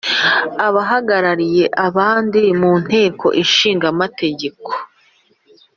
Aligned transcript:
abahagarikiye 0.67 1.65
abandi 1.87 2.41
munteko 2.59 3.25
ishinga 3.43 3.85
amategeko 3.93 4.69